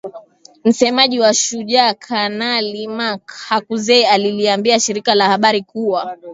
Msemaji 0.65 1.19
wa 1.19 1.33
Shujaa 1.33 1.93
Kanali 1.93 2.87
Mak 2.87 3.31
Hazukay 3.33 4.05
aliliambia 4.09 4.79
shirika 4.79 5.15
la 5.15 5.29
habari 5.29 5.61
kuwa 5.63 6.17